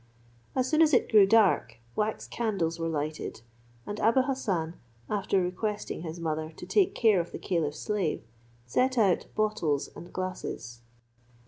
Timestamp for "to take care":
6.57-7.21